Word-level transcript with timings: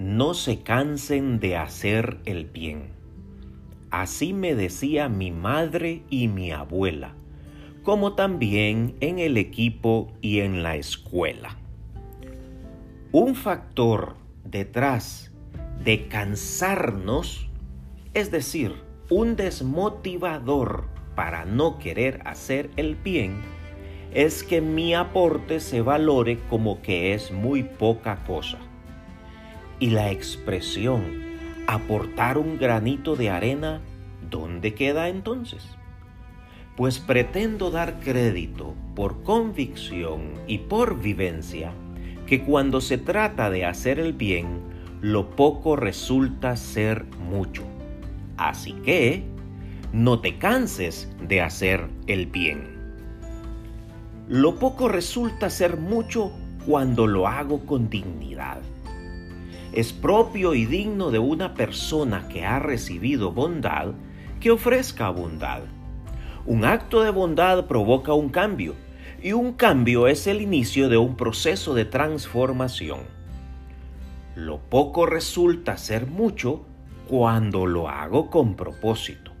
no 0.00 0.32
se 0.32 0.60
cansen 0.62 1.40
de 1.40 1.58
hacer 1.58 2.20
el 2.24 2.46
bien. 2.46 2.88
Así 3.90 4.32
me 4.32 4.54
decía 4.54 5.10
mi 5.10 5.30
madre 5.30 6.04
y 6.08 6.26
mi 6.26 6.52
abuela, 6.52 7.12
como 7.82 8.14
también 8.14 8.96
en 9.00 9.18
el 9.18 9.36
equipo 9.36 10.10
y 10.22 10.40
en 10.40 10.62
la 10.62 10.76
escuela. 10.76 11.58
Un 13.12 13.34
factor 13.34 14.14
detrás 14.42 15.32
de 15.84 16.08
cansarnos, 16.08 17.50
es 18.14 18.30
decir, 18.30 18.76
un 19.10 19.36
desmotivador 19.36 20.88
para 21.14 21.44
no 21.44 21.78
querer 21.78 22.22
hacer 22.24 22.70
el 22.78 22.94
bien, 22.94 23.42
es 24.14 24.44
que 24.44 24.62
mi 24.62 24.94
aporte 24.94 25.60
se 25.60 25.82
valore 25.82 26.38
como 26.48 26.80
que 26.80 27.12
es 27.12 27.30
muy 27.30 27.64
poca 27.64 28.24
cosa. 28.24 28.69
Y 29.80 29.90
la 29.90 30.10
expresión 30.10 31.02
aportar 31.66 32.36
un 32.36 32.58
granito 32.58 33.16
de 33.16 33.30
arena, 33.30 33.80
¿dónde 34.28 34.74
queda 34.74 35.08
entonces? 35.08 35.66
Pues 36.76 36.98
pretendo 36.98 37.70
dar 37.70 37.98
crédito 38.00 38.74
por 38.94 39.22
convicción 39.22 40.34
y 40.46 40.58
por 40.58 41.00
vivencia 41.00 41.72
que 42.26 42.42
cuando 42.42 42.82
se 42.82 42.98
trata 42.98 43.48
de 43.48 43.64
hacer 43.64 43.98
el 43.98 44.12
bien, 44.12 44.60
lo 45.00 45.30
poco 45.30 45.76
resulta 45.76 46.56
ser 46.58 47.06
mucho. 47.18 47.62
Así 48.36 48.72
que, 48.84 49.24
no 49.94 50.20
te 50.20 50.36
canses 50.36 51.08
de 51.26 51.40
hacer 51.40 51.88
el 52.06 52.26
bien. 52.26 52.78
Lo 54.28 54.58
poco 54.58 54.88
resulta 54.88 55.48
ser 55.48 55.78
mucho 55.78 56.32
cuando 56.66 57.06
lo 57.06 57.26
hago 57.26 57.64
con 57.64 57.88
dignidad. 57.88 58.60
Es 59.72 59.92
propio 59.92 60.54
y 60.54 60.66
digno 60.66 61.10
de 61.10 61.18
una 61.18 61.54
persona 61.54 62.26
que 62.28 62.44
ha 62.44 62.58
recibido 62.58 63.32
bondad 63.32 63.92
que 64.40 64.50
ofrezca 64.50 65.10
bondad. 65.10 65.62
Un 66.46 66.64
acto 66.64 67.02
de 67.02 67.10
bondad 67.10 67.66
provoca 67.66 68.14
un 68.14 68.30
cambio 68.30 68.74
y 69.22 69.32
un 69.32 69.52
cambio 69.52 70.08
es 70.08 70.26
el 70.26 70.40
inicio 70.40 70.88
de 70.88 70.96
un 70.96 71.16
proceso 71.16 71.74
de 71.74 71.84
transformación. 71.84 73.00
Lo 74.34 74.58
poco 74.58 75.06
resulta 75.06 75.76
ser 75.76 76.06
mucho 76.06 76.64
cuando 77.06 77.66
lo 77.66 77.88
hago 77.88 78.30
con 78.30 78.56
propósito. 78.56 79.32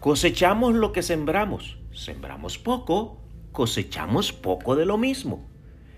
Cosechamos 0.00 0.74
lo 0.74 0.92
que 0.92 1.02
sembramos. 1.02 1.78
Sembramos 1.92 2.58
poco, 2.58 3.22
cosechamos 3.52 4.32
poco 4.32 4.76
de 4.76 4.84
lo 4.84 4.98
mismo. 4.98 5.48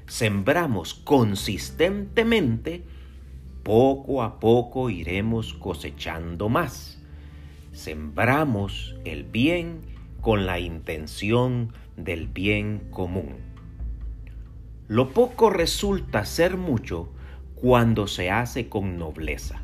Sembramos 0.06 0.95
consistentemente, 0.95 2.84
poco 3.67 4.22
a 4.22 4.39
poco 4.39 4.91
iremos 4.91 5.53
cosechando 5.53 6.48
más. 6.48 7.03
Sembramos 7.72 8.95
el 9.05 9.25
bien 9.25 9.81
con 10.20 10.47
la 10.47 10.61
intención 10.61 11.72
del 11.97 12.28
bien 12.28 12.87
común. 12.92 13.34
Lo 14.87 15.11
poco 15.11 15.50
resulta 15.50 16.25
ser 16.25 16.56
mucho 16.56 17.12
cuando 17.56 18.06
se 18.06 18.31
hace 18.31 18.69
con 18.69 18.98
nobleza. 18.98 19.62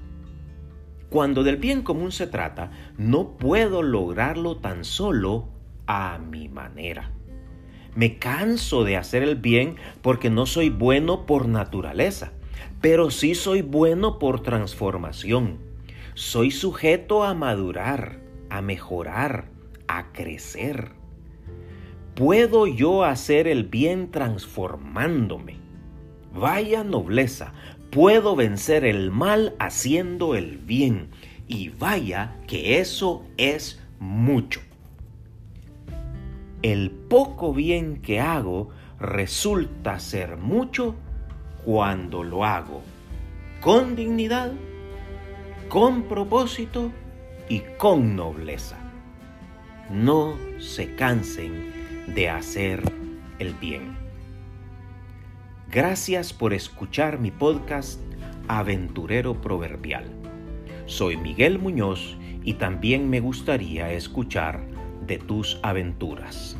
Cuando 1.08 1.44
del 1.44 1.58
bien 1.58 1.82
común 1.82 2.10
se 2.10 2.26
trata, 2.26 2.72
no 2.98 3.36
puedo 3.36 3.82
lograrlo 3.82 4.56
tan 4.56 4.84
solo 4.84 5.46
a 5.86 6.18
mi 6.18 6.48
manera. 6.48 7.12
Me 7.94 8.18
canso 8.18 8.82
de 8.82 8.96
hacer 8.96 9.22
el 9.22 9.36
bien 9.36 9.76
porque 10.00 10.28
no 10.28 10.46
soy 10.46 10.70
bueno 10.70 11.24
por 11.24 11.46
naturaleza, 11.46 12.32
pero 12.82 13.10
sí 13.10 13.36
soy 13.36 13.62
bueno 13.62 14.18
por 14.18 14.42
transformación. 14.42 15.58
Soy 16.14 16.50
sujeto 16.50 17.22
a 17.22 17.32
madurar, 17.32 18.18
a 18.50 18.60
mejorar, 18.60 19.46
a 19.86 20.12
crecer. 20.12 20.90
¿Puedo 22.16 22.66
yo 22.66 23.04
hacer 23.04 23.46
el 23.46 23.64
bien 23.64 24.10
transformándome? 24.10 25.56
Vaya 26.34 26.82
nobleza, 26.82 27.52
puedo 27.90 28.34
vencer 28.34 28.84
el 28.84 29.12
mal 29.12 29.54
haciendo 29.60 30.34
el 30.34 30.58
bien. 30.58 31.08
Y 31.46 31.68
vaya 31.68 32.36
que 32.48 32.80
eso 32.80 33.24
es 33.36 33.80
mucho. 34.00 34.60
El 36.62 36.90
poco 36.90 37.54
bien 37.54 38.02
que 38.02 38.18
hago 38.20 38.70
resulta 38.98 40.00
ser 40.00 40.36
mucho 40.36 40.96
cuando 41.64 42.22
lo 42.22 42.44
hago 42.44 42.82
con 43.60 43.94
dignidad, 43.94 44.52
con 45.68 46.02
propósito 46.02 46.90
y 47.48 47.62
con 47.78 48.16
nobleza. 48.16 48.76
No 49.88 50.36
se 50.58 50.94
cansen 50.96 51.72
de 52.08 52.28
hacer 52.28 52.82
el 53.38 53.54
bien. 53.54 53.96
Gracias 55.70 56.32
por 56.32 56.52
escuchar 56.52 57.20
mi 57.20 57.30
podcast 57.30 58.00
Aventurero 58.48 59.40
Proverbial. 59.40 60.06
Soy 60.86 61.16
Miguel 61.16 61.58
Muñoz 61.58 62.16
y 62.42 62.54
también 62.54 63.08
me 63.08 63.20
gustaría 63.20 63.92
escuchar 63.92 64.66
de 65.06 65.18
tus 65.18 65.60
aventuras. 65.62 66.56